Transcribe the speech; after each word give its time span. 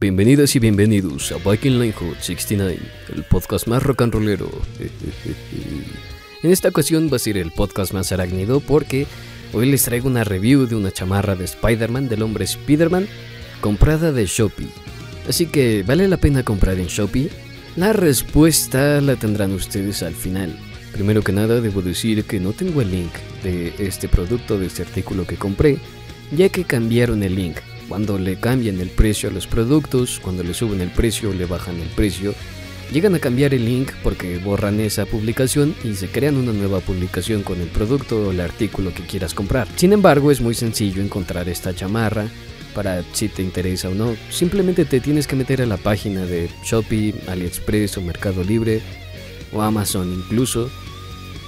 Bienvenidas 0.00 0.54
y 0.54 0.60
bienvenidos 0.60 1.32
a 1.32 1.38
Viking 1.50 1.80
Linehood 1.80 2.18
69, 2.20 2.78
el 3.16 3.24
podcast 3.24 3.66
más 3.66 3.82
rock 3.82 4.02
and 4.02 4.14
rollero. 4.14 4.48
En 6.44 6.52
esta 6.52 6.68
ocasión 6.68 7.10
va 7.12 7.16
a 7.16 7.18
ser 7.18 7.36
el 7.36 7.50
podcast 7.50 7.92
más 7.92 8.12
arácnido 8.12 8.60
porque 8.60 9.08
hoy 9.52 9.68
les 9.68 9.82
traigo 9.82 10.06
una 10.06 10.22
review 10.22 10.66
de 10.68 10.76
una 10.76 10.92
chamarra 10.92 11.34
de 11.34 11.46
Spider-Man 11.46 12.08
del 12.08 12.22
hombre 12.22 12.44
Spider-Man 12.44 13.08
comprada 13.60 14.12
de 14.12 14.24
Shopee. 14.24 14.68
Así 15.28 15.46
que, 15.46 15.82
¿vale 15.84 16.06
la 16.06 16.18
pena 16.18 16.44
comprar 16.44 16.78
en 16.78 16.86
Shopee? 16.86 17.28
La 17.74 17.92
respuesta 17.92 19.00
la 19.00 19.16
tendrán 19.16 19.50
ustedes 19.50 20.04
al 20.04 20.14
final. 20.14 20.56
Primero 20.92 21.24
que 21.24 21.32
nada, 21.32 21.60
debo 21.60 21.82
decir 21.82 22.22
que 22.22 22.38
no 22.38 22.52
tengo 22.52 22.82
el 22.82 22.92
link 22.92 23.12
de 23.42 23.74
este 23.80 24.06
producto, 24.06 24.60
de 24.60 24.66
este 24.66 24.82
artículo 24.82 25.26
que 25.26 25.34
compré, 25.34 25.78
ya 26.30 26.50
que 26.50 26.62
cambiaron 26.62 27.24
el 27.24 27.34
link. 27.34 27.56
Cuando 27.88 28.18
le 28.18 28.36
cambian 28.36 28.80
el 28.80 28.90
precio 28.90 29.30
a 29.30 29.32
los 29.32 29.46
productos, 29.46 30.20
cuando 30.20 30.42
le 30.42 30.52
suben 30.52 30.80
el 30.80 30.90
precio, 30.90 31.32
le 31.32 31.46
bajan 31.46 31.80
el 31.80 31.88
precio, 31.88 32.34
llegan 32.92 33.14
a 33.14 33.18
cambiar 33.18 33.54
el 33.54 33.64
link 33.64 33.92
porque 34.02 34.38
borran 34.38 34.78
esa 34.80 35.06
publicación 35.06 35.74
y 35.82 35.94
se 35.94 36.08
crean 36.08 36.36
una 36.36 36.52
nueva 36.52 36.80
publicación 36.80 37.42
con 37.42 37.60
el 37.60 37.68
producto 37.68 38.26
o 38.26 38.30
el 38.30 38.40
artículo 38.40 38.92
que 38.92 39.04
quieras 39.04 39.32
comprar. 39.32 39.68
Sin 39.76 39.92
embargo, 39.92 40.30
es 40.30 40.40
muy 40.40 40.54
sencillo 40.54 41.02
encontrar 41.02 41.48
esta 41.48 41.74
chamarra 41.74 42.28
para 42.74 43.02
si 43.12 43.28
te 43.28 43.42
interesa 43.42 43.88
o 43.88 43.94
no. 43.94 44.14
Simplemente 44.30 44.84
te 44.84 45.00
tienes 45.00 45.26
que 45.26 45.36
meter 45.36 45.62
a 45.62 45.66
la 45.66 45.78
página 45.78 46.26
de 46.26 46.50
Shopee, 46.64 47.14
AliExpress 47.26 47.96
o 47.96 48.02
Mercado 48.02 48.44
Libre 48.44 48.82
o 49.52 49.62
Amazon 49.62 50.12
incluso 50.12 50.70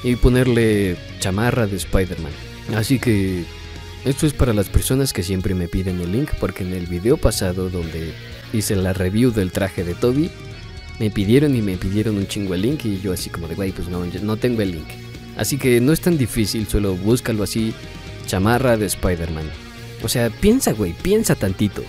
y 0.02 0.16
ponerle 0.16 0.96
chamarra 1.18 1.66
de 1.66 1.76
Spider-Man. 1.76 2.32
Así 2.74 2.98
que 2.98 3.44
esto 4.04 4.26
es 4.26 4.32
para 4.32 4.54
las 4.54 4.68
personas 4.68 5.12
que 5.12 5.22
siempre 5.22 5.54
me 5.54 5.68
piden 5.68 6.00
el 6.00 6.12
link 6.12 6.30
porque 6.40 6.62
en 6.62 6.72
el 6.72 6.86
video 6.86 7.16
pasado 7.16 7.68
donde 7.68 8.12
hice 8.52 8.76
la 8.76 8.92
review 8.92 9.30
del 9.30 9.52
traje 9.52 9.84
de 9.84 9.94
Toby, 9.94 10.30
me 10.98 11.10
pidieron 11.10 11.54
y 11.54 11.62
me 11.62 11.76
pidieron 11.76 12.16
un 12.16 12.26
chingo 12.26 12.54
el 12.54 12.62
link 12.62 12.84
y 12.84 13.00
yo 13.00 13.12
así 13.12 13.30
como 13.30 13.48
de, 13.48 13.54
güey, 13.54 13.72
pues 13.72 13.88
no, 13.88 14.04
no 14.04 14.36
tengo 14.36 14.62
el 14.62 14.72
link. 14.72 14.88
Así 15.36 15.58
que 15.58 15.80
no 15.80 15.92
es 15.92 16.00
tan 16.00 16.18
difícil, 16.18 16.66
solo 16.66 16.94
búscalo 16.94 17.42
así, 17.42 17.72
chamarra 18.26 18.76
de 18.76 18.86
Spider-Man. 18.86 19.48
O 20.02 20.08
sea, 20.08 20.30
piensa, 20.30 20.72
güey, 20.72 20.92
piensa 20.92 21.34
tantito. 21.34 21.82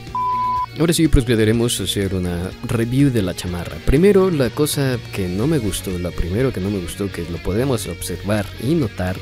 Ahora 0.80 0.94
sí 0.94 1.08
procederemos 1.08 1.80
a 1.80 1.84
hacer 1.84 2.16
una 2.16 2.50
review 2.64 3.12
de 3.12 3.22
la 3.22 3.36
chamarra. 3.36 3.78
Primero, 3.86 4.32
la 4.32 4.50
cosa 4.50 4.98
que 5.14 5.28
no 5.28 5.48
me 5.48 5.60
gustó, 5.60 5.98
la 6.00 6.12
primero 6.12 6.54
que 6.54 6.62
no 6.62 6.70
me 6.70 6.80
gustó, 6.80 7.12
que 7.12 7.24
lo 7.30 7.38
podemos 7.38 7.88
observar 7.88 8.46
y 8.64 8.76
notar, 8.76 9.18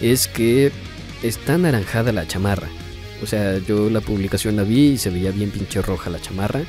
es 0.00 0.26
que 0.26 0.72
está 1.22 1.54
anaranjada 1.54 2.12
la 2.12 2.26
chamarra. 2.26 2.68
O 3.22 3.26
sea, 3.26 3.58
yo 3.58 3.90
la 3.90 4.00
publicación 4.00 4.56
la 4.56 4.62
vi 4.62 4.92
y 4.92 4.98
se 4.98 5.10
veía 5.10 5.30
bien 5.30 5.50
pinche 5.50 5.82
roja 5.82 6.10
la 6.10 6.20
chamarra. 6.20 6.62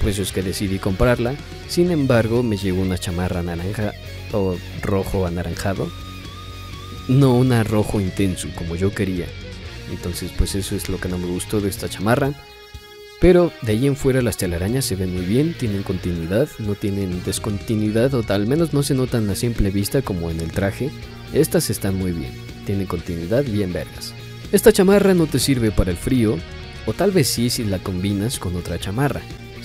Por 0.00 0.10
eso 0.10 0.22
es 0.22 0.32
que 0.32 0.42
decidí 0.42 0.78
comprarla. 0.78 1.34
Sin 1.68 1.90
embargo, 1.90 2.42
me 2.42 2.56
llegó 2.56 2.82
una 2.82 2.98
chamarra 2.98 3.42
naranja 3.42 3.92
o 4.32 4.56
rojo 4.82 5.26
anaranjado. 5.26 5.90
No 7.08 7.34
una 7.34 7.64
rojo 7.64 8.00
intenso 8.00 8.48
como 8.56 8.76
yo 8.76 8.92
quería. 8.92 9.26
Entonces, 9.90 10.32
pues 10.36 10.54
eso 10.54 10.76
es 10.76 10.88
lo 10.88 10.98
que 10.98 11.08
no 11.08 11.18
me 11.18 11.28
gustó 11.28 11.60
de 11.60 11.70
esta 11.70 11.88
chamarra. 11.88 12.32
Pero 13.18 13.50
de 13.62 13.72
ahí 13.72 13.86
en 13.86 13.96
fuera 13.96 14.20
las 14.20 14.36
telarañas 14.36 14.84
se 14.84 14.96
ven 14.96 15.14
muy 15.14 15.24
bien, 15.24 15.54
tienen 15.54 15.82
continuidad, 15.82 16.50
no 16.58 16.74
tienen 16.74 17.24
descontinuidad 17.24 18.12
o 18.12 18.22
al 18.28 18.46
menos 18.46 18.74
no 18.74 18.82
se 18.82 18.92
notan 18.92 19.30
a 19.30 19.34
simple 19.34 19.70
vista 19.70 20.02
como 20.02 20.30
en 20.30 20.40
el 20.40 20.52
traje. 20.52 20.90
Estas 21.32 21.70
están 21.70 21.94
muy 21.94 22.12
bien 22.12 22.55
tiene 22.66 22.84
continuidad 22.84 23.44
bien 23.44 23.72
vergas. 23.72 24.12
Esta 24.52 24.72
chamarra 24.72 25.14
no 25.14 25.26
te 25.26 25.38
sirve 25.38 25.70
para 25.70 25.90
el 25.90 25.96
frío, 25.96 26.36
o 26.84 26.92
tal 26.92 27.12
vez 27.12 27.28
sí 27.28 27.48
si 27.48 27.64
la 27.64 27.78
combinas 27.78 28.38
con 28.38 28.54
otra 28.56 28.78
chamarra. 28.78 29.22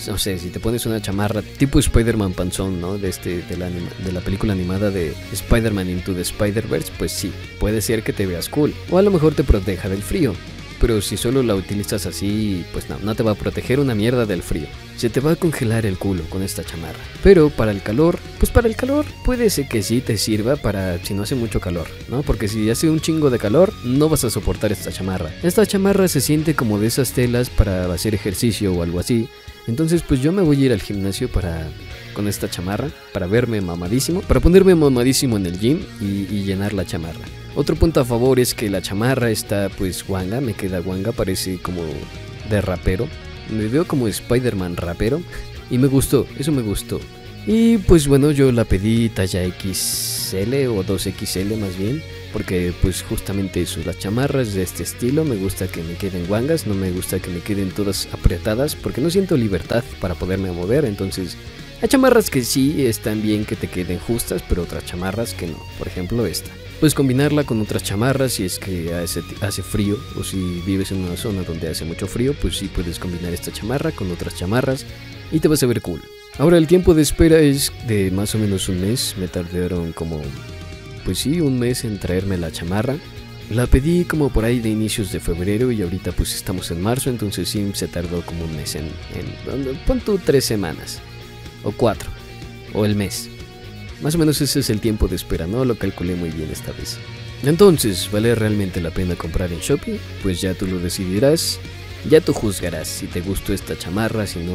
No 0.07 0.17
sé, 0.17 0.39
si 0.39 0.49
te 0.49 0.59
pones 0.59 0.85
una 0.85 1.01
chamarra 1.01 1.41
tipo 1.41 1.77
Spider-Man 1.77 2.33
panzón, 2.33 2.79
¿no? 2.79 2.97
De, 2.97 3.09
este, 3.09 3.43
de, 3.43 3.57
la, 3.57 3.69
de 3.69 4.11
la 4.11 4.21
película 4.21 4.53
animada 4.53 4.89
de 4.89 5.13
Spider-Man 5.31 5.89
Into 5.89 6.13
the 6.13 6.21
Spider-Verse, 6.21 6.91
pues 6.97 7.11
sí, 7.11 7.31
puede 7.59 7.81
ser 7.81 8.01
que 8.01 8.13
te 8.13 8.25
veas 8.25 8.49
cool. 8.49 8.73
O 8.89 8.97
a 8.97 9.01
lo 9.01 9.11
mejor 9.11 9.35
te 9.35 9.43
proteja 9.43 9.89
del 9.89 10.01
frío 10.01 10.33
pero 10.81 10.99
si 10.99 11.15
solo 11.15 11.43
la 11.43 11.53
utilizas 11.53 12.07
así, 12.07 12.65
pues 12.73 12.89
no, 12.89 12.97
no 12.99 13.13
te 13.13 13.21
va 13.21 13.33
a 13.33 13.35
proteger 13.35 13.79
una 13.79 13.93
mierda 13.93 14.25
del 14.25 14.41
frío. 14.41 14.65
Se 14.97 15.11
te 15.11 15.19
va 15.19 15.33
a 15.33 15.35
congelar 15.35 15.85
el 15.85 15.99
culo 15.99 16.23
con 16.23 16.41
esta 16.41 16.63
chamarra. 16.63 16.99
Pero 17.23 17.51
para 17.51 17.69
el 17.69 17.83
calor, 17.83 18.17
pues 18.39 18.51
para 18.51 18.67
el 18.67 18.75
calor 18.75 19.05
puede 19.23 19.51
ser 19.51 19.67
que 19.67 19.83
sí 19.83 20.01
te 20.01 20.17
sirva 20.17 20.55
para 20.55 20.97
si 21.05 21.13
no 21.13 21.21
hace 21.21 21.35
mucho 21.35 21.59
calor, 21.59 21.87
¿no? 22.09 22.23
Porque 22.23 22.47
si 22.47 22.67
hace 22.71 22.89
un 22.89 22.99
chingo 22.99 23.29
de 23.29 23.37
calor, 23.37 23.71
no 23.83 24.09
vas 24.09 24.23
a 24.23 24.31
soportar 24.31 24.71
esta 24.71 24.91
chamarra. 24.91 25.31
Esta 25.43 25.65
chamarra 25.67 26.07
se 26.07 26.19
siente 26.19 26.55
como 26.55 26.79
de 26.79 26.87
esas 26.87 27.11
telas 27.11 27.51
para 27.51 27.85
hacer 27.93 28.15
ejercicio 28.15 28.73
o 28.73 28.81
algo 28.81 28.99
así. 28.99 29.29
Entonces 29.67 30.01
pues 30.01 30.19
yo 30.21 30.31
me 30.31 30.41
voy 30.41 30.63
a 30.63 30.65
ir 30.65 30.71
al 30.73 30.81
gimnasio 30.81 31.29
para 31.31 31.67
con 32.15 32.27
esta 32.27 32.49
chamarra 32.49 32.89
para 33.13 33.27
verme 33.27 33.61
mamadísimo, 33.61 34.21
para 34.21 34.39
ponerme 34.39 34.73
mamadísimo 34.73 35.37
en 35.37 35.45
el 35.45 35.59
gym 35.59 35.79
y, 36.01 36.27
y, 36.33 36.43
llenar 36.43 36.73
la 36.73 36.85
chamarra. 36.85 37.21
Otro 37.55 37.75
punto 37.75 37.99
a 37.99 38.05
favor 38.05 38.39
es 38.39 38.53
que 38.53 38.69
la 38.69 38.81
chamarra 38.81 39.29
está 39.29 39.69
pues 39.77 40.07
guanga, 40.07 40.39
me 40.39 40.53
queda 40.53 40.79
guanga, 40.79 41.11
parece 41.11 41.57
como 41.57 41.81
de 42.49 42.61
rapero. 42.61 43.07
Me 43.49 43.67
veo 43.67 43.85
como 43.85 44.07
Spider-Man 44.07 44.77
rapero 44.77 45.21
y 45.69 45.77
me 45.77 45.87
gustó, 45.87 46.25
eso 46.37 46.51
me 46.51 46.61
gustó. 46.61 46.99
Y 47.45 47.79
pues 47.79 48.07
bueno, 48.07 48.31
yo 48.31 48.51
la 48.51 48.65
pedí 48.65 49.09
talla 49.09 49.43
XL 49.43 50.53
o 50.67 50.83
2XL 50.83 51.57
más 51.57 51.75
bien, 51.77 52.03
porque 52.31 52.71
pues 52.81 53.01
justamente 53.01 53.63
eso, 53.63 53.79
las 53.83 53.97
chamarras 53.97 54.53
de 54.53 54.61
este 54.61 54.83
estilo 54.83 55.25
me 55.25 55.35
gusta 55.35 55.67
que 55.67 55.81
me 55.81 55.95
queden 55.95 56.27
guangas, 56.27 56.67
no 56.67 56.75
me 56.75 56.91
gusta 56.91 57.19
que 57.19 57.31
me 57.31 57.39
queden 57.39 57.71
todas 57.71 58.07
apretadas, 58.13 58.75
porque 58.75 59.01
no 59.01 59.09
siento 59.09 59.35
libertad 59.37 59.83
para 59.99 60.13
poderme 60.13 60.51
mover, 60.51 60.85
entonces 60.85 61.35
hay 61.81 61.89
chamarras 61.89 62.29
que 62.29 62.43
sí 62.43 62.85
están 62.85 63.23
bien 63.23 63.43
que 63.43 63.55
te 63.55 63.67
queden 63.67 63.97
justas, 63.97 64.43
pero 64.47 64.61
otras 64.61 64.85
chamarras 64.85 65.33
que 65.33 65.47
no, 65.47 65.57
por 65.79 65.87
ejemplo 65.87 66.27
esta. 66.27 66.51
Puedes 66.79 66.93
combinarla 66.93 67.43
con 67.43 67.59
otras 67.59 67.81
chamarras 67.81 68.33
si 68.33 68.45
es 68.45 68.59
que 68.59 68.93
hace, 68.93 69.63
frío 69.63 69.97
o 70.15 70.23
si 70.23 70.61
vives 70.63 70.91
en 70.91 70.99
una 70.99 71.17
zona 71.17 71.41
donde 71.41 71.69
hace 71.69 71.83
mucho 71.83 72.05
frío, 72.05 72.35
pues 72.39 72.57
sí 72.57 72.67
puedes 72.67 72.99
combinar 72.99 73.33
esta 73.33 73.51
chamarra 73.51 73.91
con 73.91 74.11
otras 74.11 74.35
chamarras 74.35 74.85
y 75.31 75.39
te 75.39 75.47
vas 75.47 75.63
a 75.63 75.65
ver 75.65 75.81
cool. 75.81 76.03
Ahora 76.37 76.59
el 76.59 76.67
tiempo 76.67 76.93
de 76.93 77.01
espera 77.01 77.39
es 77.39 77.71
de 77.87 78.11
más 78.11 78.35
o 78.35 78.37
menos 78.37 78.69
un 78.69 78.79
mes, 78.79 79.15
me 79.19 79.27
tardaron 79.27 79.91
como, 79.91 80.21
pues 81.03 81.17
sí, 81.17 81.41
un 81.41 81.57
mes 81.57 81.83
en 81.83 81.99
traerme 81.99 82.37
la 82.37 82.51
chamarra. 82.51 82.95
La 83.49 83.65
pedí 83.65 84.05
como 84.05 84.29
por 84.29 84.45
ahí 84.45 84.59
de 84.59 84.69
inicios 84.69 85.11
de 85.11 85.19
febrero 85.19 85.71
y 85.71 85.81
ahorita 85.81 86.11
pues 86.11 86.35
estamos 86.35 86.69
en 86.69 86.79
marzo, 86.79 87.09
entonces 87.09 87.49
sí 87.49 87.71
se 87.73 87.87
tardó 87.87 88.21
como 88.21 88.45
un 88.45 88.55
mes 88.55 88.75
en, 88.75 88.85
en 89.15 89.99
tú 90.01 90.19
tres 90.23 90.45
semanas 90.45 91.01
o 91.63 91.71
cuatro 91.71 92.09
o 92.73 92.85
el 92.85 92.95
mes. 92.95 93.29
Más 94.01 94.15
o 94.15 94.17
menos 94.17 94.41
ese 94.41 94.61
es 94.61 94.69
el 94.69 94.79
tiempo 94.79 95.07
de 95.07 95.15
espera, 95.15 95.45
¿no? 95.47 95.63
Lo 95.63 95.75
calculé 95.75 96.15
muy 96.15 96.29
bien 96.29 96.49
esta 96.51 96.71
vez. 96.71 96.97
Entonces, 97.43 98.09
¿vale 98.11 98.35
realmente 98.35 98.81
la 98.81 98.91
pena 98.91 99.15
comprar 99.15 99.51
en 99.51 99.59
Shopee? 99.59 99.99
Pues 100.23 100.41
ya 100.41 100.53
tú 100.53 100.67
lo 100.67 100.79
decidirás. 100.79 101.59
Ya 102.09 102.19
tú 102.19 102.33
juzgarás 102.33 102.87
si 102.87 103.07
te 103.07 103.21
gustó 103.21 103.53
esta 103.53 103.77
chamarra, 103.77 104.25
si 104.25 104.39
no. 104.39 104.53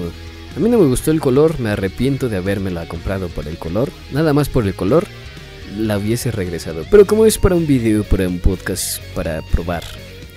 A 0.56 0.61
mí 0.61 0.69
no 0.69 0.78
me 0.78 0.87
gustó 0.87 1.11
el 1.11 1.21
color, 1.21 1.61
me 1.61 1.71
arrepiento 1.71 2.28
de 2.28 2.39
habérmela 2.39 2.89
comprado 2.89 3.28
por 3.28 3.47
el 3.47 3.59
color. 3.59 3.91
Nada 4.11 4.33
más 4.33 4.49
por 4.49 4.66
el 4.66 4.75
color, 4.75 5.06
la 5.78 5.99
hubiese 5.99 6.31
regresado. 6.31 6.84
Pero 6.91 7.06
como 7.06 7.27
es 7.27 7.39
para 7.39 7.55
un 7.55 7.66
video, 7.66 8.03
para 8.05 8.27
un 8.27 8.39
podcast, 8.39 9.00
para 9.15 9.43
probar. 9.43 9.84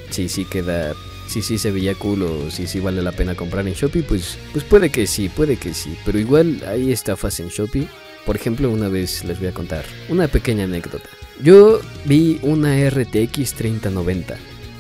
Si 0.10 0.28
sí 0.30 0.46
queda 0.46 0.94
si 1.30 1.42
sí 1.42 1.58
se 1.58 1.72
veía 1.72 1.96
cool 1.96 2.24
o 2.24 2.52
si 2.52 2.68
sí 2.68 2.82
vale 2.82 3.02
la 3.02 3.14
pena 3.14 3.36
comprar 3.36 3.66
en 3.68 3.74
Shopee, 3.74 4.04
pues, 4.04 4.38
pues 4.52 4.66
puede 4.66 4.90
que 4.90 5.08
sí, 5.08 5.30
puede 5.30 5.56
que 5.56 5.74
sí. 5.74 5.96
Pero 6.06 6.20
igual 6.20 6.62
hay 6.68 6.92
estafas 6.92 7.40
en 7.40 7.48
Shopee 7.48 7.88
por 8.30 8.36
ejemplo, 8.36 8.70
una 8.70 8.90
vez 8.90 9.24
les 9.26 9.40
voy 9.40 9.48
a 9.48 9.54
contar 9.54 9.86
una 10.08 10.28
pequeña 10.28 10.66
anécdota. 10.66 11.10
Yo 11.42 11.82
vi 12.06 12.40
una 12.44 12.76
RTX 12.88 13.54
3090 13.56 14.38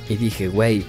y 0.07 0.17
dije, 0.17 0.49
güey, 0.49 0.83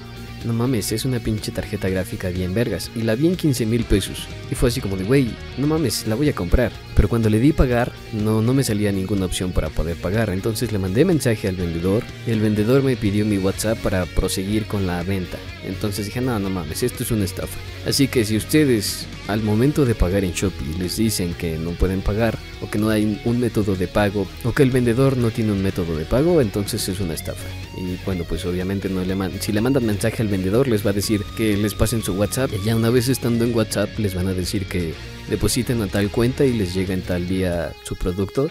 no 0.44 0.52
mames, 0.52 0.92
es 0.92 1.06
una 1.06 1.20
pinche 1.20 1.52
tarjeta 1.52 1.88
gráfica 1.88 2.28
bien 2.28 2.52
vergas. 2.52 2.90
Y 2.94 3.00
la 3.00 3.14
vi 3.14 3.28
en 3.28 3.36
15 3.36 3.64
mil 3.64 3.84
pesos. 3.84 4.26
Y 4.50 4.54
fue 4.54 4.68
así 4.68 4.82
como 4.82 4.98
de, 4.98 5.04
güey, 5.04 5.30
no 5.56 5.66
mames, 5.66 6.06
la 6.06 6.16
voy 6.16 6.28
a 6.28 6.34
comprar. 6.34 6.70
Pero 7.00 7.08
cuando 7.08 7.30
le 7.30 7.40
di 7.40 7.54
pagar, 7.54 7.92
no, 8.12 8.42
no 8.42 8.52
me 8.52 8.62
salía 8.62 8.92
ninguna 8.92 9.24
opción 9.24 9.52
para 9.52 9.70
poder 9.70 9.96
pagar. 9.96 10.28
Entonces 10.28 10.70
le 10.70 10.78
mandé 10.78 11.06
mensaje 11.06 11.48
al 11.48 11.56
vendedor 11.56 12.02
el 12.26 12.40
vendedor 12.40 12.82
me 12.82 12.94
pidió 12.94 13.24
mi 13.24 13.38
WhatsApp 13.38 13.78
para 13.78 14.04
proseguir 14.04 14.66
con 14.66 14.86
la 14.86 15.02
venta. 15.02 15.38
Entonces 15.64 16.06
dije, 16.06 16.20
no, 16.20 16.38
no 16.38 16.50
mames, 16.50 16.82
esto 16.82 17.02
es 17.02 17.10
una 17.10 17.24
estafa. 17.24 17.58
Así 17.86 18.08
que 18.08 18.24
si 18.24 18.36
ustedes 18.36 19.06
al 19.28 19.42
momento 19.42 19.84
de 19.84 19.94
pagar 19.94 20.24
en 20.24 20.32
Shopee 20.32 20.78
les 20.78 20.96
dicen 20.96 21.34
que 21.34 21.56
no 21.56 21.70
pueden 21.70 22.02
pagar 22.02 22.36
o 22.60 22.70
que 22.70 22.78
no 22.78 22.90
hay 22.90 23.20
un 23.24 23.40
método 23.40 23.76
de 23.76 23.88
pago 23.88 24.26
o 24.44 24.52
que 24.52 24.62
el 24.62 24.70
vendedor 24.70 25.16
no 25.16 25.30
tiene 25.30 25.52
un 25.52 25.62
método 25.62 25.96
de 25.96 26.04
pago, 26.04 26.40
entonces 26.40 26.86
es 26.88 27.00
una 27.00 27.14
estafa. 27.14 27.48
Y 27.78 27.96
bueno, 28.04 28.24
pues 28.28 28.44
obviamente 28.44 28.88
no 28.88 29.02
le 29.02 29.16
si 29.40 29.52
le 29.52 29.60
mandan 29.60 29.86
mensaje 29.86 30.22
al 30.22 30.28
vendedor 30.28 30.68
les 30.68 30.84
va 30.84 30.90
a 30.90 30.94
decir 30.94 31.22
que 31.36 31.56
les 31.56 31.74
pasen 31.74 32.02
su 32.02 32.12
WhatsApp 32.14 32.50
y 32.60 32.66
ya 32.66 32.76
una 32.76 32.90
vez 32.90 33.08
estando 33.08 33.44
en 33.44 33.54
WhatsApp 33.54 33.98
les 33.98 34.14
van 34.14 34.28
a 34.28 34.34
decir 34.34 34.66
que 34.66 34.92
depositen 35.28 35.80
a 35.82 35.86
tal 35.86 36.10
cuenta 36.10 36.44
y 36.44 36.52
les 36.52 36.74
llega 36.74 36.89
en 36.90 37.02
tal 37.02 37.28
día 37.28 37.72
su 37.84 37.96
producto. 37.96 38.48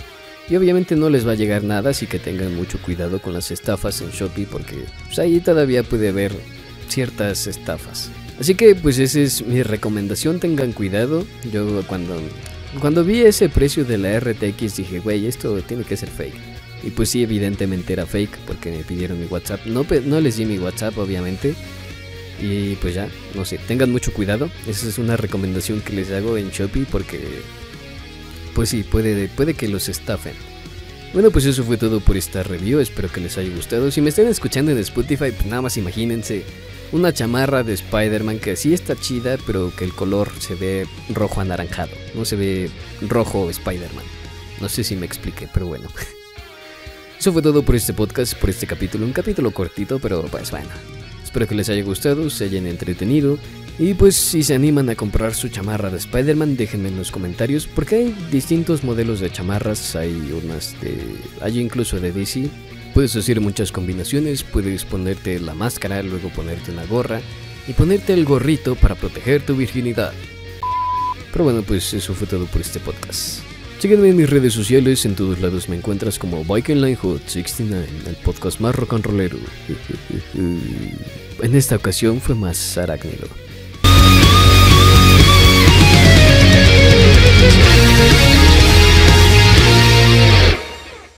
Y 0.49 0.55
obviamente 0.55 0.95
no 0.95 1.09
les 1.09 1.27
va 1.27 1.33
a 1.33 1.35
llegar 1.35 1.63
nada, 1.63 1.91
así 1.91 2.07
que 2.07 2.17
tengan 2.17 2.55
mucho 2.55 2.81
cuidado 2.81 3.21
con 3.21 3.33
las 3.33 3.51
estafas 3.51 4.01
en 4.01 4.09
Shopee 4.09 4.47
porque 4.47 4.77
pues, 5.05 5.19
ahí 5.19 5.39
todavía 5.39 5.83
puede 5.83 6.09
haber 6.09 6.31
ciertas 6.87 7.45
estafas. 7.45 8.09
Así 8.39 8.55
que 8.55 8.73
pues 8.73 8.97
esa 8.97 9.19
es 9.19 9.45
mi 9.45 9.61
recomendación, 9.61 10.39
tengan 10.39 10.71
cuidado. 10.71 11.25
Yo 11.51 11.83
cuando, 11.85 12.19
cuando 12.79 13.03
vi 13.03 13.19
ese 13.19 13.49
precio 13.49 13.85
de 13.85 13.97
la 13.99 14.19
RTX 14.19 14.77
dije, 14.77 14.99
güey, 14.99 15.27
esto 15.27 15.61
tiene 15.61 15.83
que 15.83 15.97
ser 15.97 16.09
fake. 16.09 16.59
Y 16.83 16.91
pues 16.91 17.09
sí, 17.09 17.23
evidentemente 17.23 17.93
era 17.93 18.05
fake 18.05 18.37
porque 18.47 18.71
me 18.71 18.83
pidieron 18.83 19.19
mi 19.19 19.25
WhatsApp. 19.25 19.65
No, 19.65 19.85
no 20.05 20.21
les 20.21 20.37
di 20.37 20.45
mi 20.45 20.57
WhatsApp, 20.57 20.97
obviamente. 20.97 21.53
Y 22.41 22.75
pues 22.75 22.95
ya, 22.95 23.09
no 23.35 23.43
sé, 23.43 23.57
tengan 23.67 23.91
mucho 23.91 24.13
cuidado. 24.13 24.49
Esa 24.65 24.87
es 24.87 24.97
una 24.97 25.17
recomendación 25.17 25.81
que 25.81 25.93
les 25.93 26.11
hago 26.11 26.37
en 26.37 26.49
Shopee 26.51 26.85
porque, 26.89 27.19
pues 28.59 28.71
sí, 28.71 28.83
puede, 28.83 29.53
que 29.53 29.69
los 29.69 29.87
estafen. 29.87 30.33
Bueno, 31.13 31.31
pues 31.31 31.45
eso 31.45 31.63
fue 31.63 31.77
todo 31.77 32.01
por 32.01 32.17
esta 32.17 32.43
review. 32.43 32.81
Espero 32.81 33.09
que 33.09 33.21
les 33.21 33.37
haya 33.37 33.55
gustado. 33.55 33.89
Si 33.89 34.01
me 34.01 34.09
están 34.09 34.27
escuchando 34.27 34.71
en 34.71 34.79
Spotify, 34.79 35.31
pues 35.31 35.45
nada 35.45 35.61
más 35.61 35.77
imagínense 35.77 36.43
una 36.91 37.13
chamarra 37.13 37.63
de 37.63 37.75
Spider-Man 37.75 38.39
que 38.39 38.57
sí 38.57 38.73
está 38.73 38.97
chida, 38.97 39.37
pero 39.47 39.73
que 39.73 39.85
el 39.85 39.93
color 39.93 40.29
se 40.39 40.55
ve 40.55 40.85
rojo 41.07 41.39
anaranjado. 41.39 41.91
No 42.13 42.25
se 42.25 42.35
ve 42.35 42.69
rojo 43.07 43.49
Spider-Man. 43.49 44.03
No 44.59 44.67
sé 44.67 44.83
si 44.83 44.97
me 44.97 45.05
expliqué, 45.05 45.47
pero 45.53 45.67
bueno. 45.67 45.87
Eso 47.17 47.31
fue 47.31 47.41
todo 47.41 47.63
por 47.63 47.77
este 47.77 47.93
podcast, 47.93 48.33
por 48.33 48.49
este 48.49 48.67
capítulo. 48.67 49.05
Un 49.05 49.13
capítulo 49.13 49.51
cortito, 49.51 49.99
pero 49.99 50.23
pues 50.23 50.51
bueno. 50.51 50.67
Espero 51.23 51.47
que 51.47 51.55
les 51.55 51.69
haya 51.69 51.83
gustado, 51.83 52.29
se 52.29 52.43
hayan 52.43 52.65
entretenido. 52.65 53.39
Y 53.79 53.93
pues 53.93 54.17
si 54.17 54.43
se 54.43 54.53
animan 54.53 54.89
a 54.89 54.95
comprar 54.95 55.33
su 55.33 55.47
chamarra 55.47 55.89
de 55.89 55.97
Spider-Man, 55.97 56.57
déjenme 56.57 56.89
en 56.89 56.97
los 56.97 57.11
comentarios. 57.11 57.65
Porque 57.65 57.95
hay 57.95 58.15
distintos 58.29 58.83
modelos 58.83 59.21
de 59.21 59.31
chamarras. 59.31 59.95
Hay 59.95 60.13
unas 60.43 60.79
de... 60.81 60.97
Hay 61.41 61.59
incluso 61.59 61.97
de 61.99 62.11
DC. 62.11 62.49
Puedes 62.93 63.15
hacer 63.15 63.39
muchas 63.39 63.71
combinaciones, 63.71 64.43
puedes 64.43 64.83
ponerte 64.83 65.39
la 65.39 65.53
máscara, 65.53 66.03
luego 66.03 66.27
ponerte 66.29 66.71
una 66.71 66.85
gorra 66.85 67.21
y 67.67 67.73
ponerte 67.73 68.13
el 68.13 68.25
gorrito 68.25 68.75
para 68.75 68.95
proteger 68.95 69.45
tu 69.45 69.55
virginidad. 69.55 70.11
Pero 71.31 71.45
bueno, 71.45 71.61
pues 71.61 71.93
eso 71.93 72.13
fue 72.13 72.27
todo 72.27 72.45
por 72.47 72.59
este 72.61 72.79
podcast. 72.79 73.39
Sígueme 73.79 74.09
en 74.09 74.17
mis 74.17 74.29
redes 74.29 74.53
sociales, 74.53 75.05
en 75.05 75.15
todos 75.15 75.39
lados 75.39 75.69
me 75.69 75.77
encuentras 75.77 76.19
como 76.19 76.43
Hot 76.43 77.27
69 77.27 77.87
el 78.07 78.15
podcast 78.17 78.59
más 78.59 78.75
rock 78.75 78.93
and 78.93 79.05
rollero. 79.05 79.37
En 81.41 81.55
esta 81.55 81.77
ocasión 81.77 82.19
fue 82.19 82.35
más 82.35 82.77
arácnido. 82.77 83.29
Thank 87.99 88.28